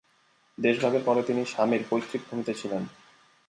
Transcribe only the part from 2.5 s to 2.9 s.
ছিলেন।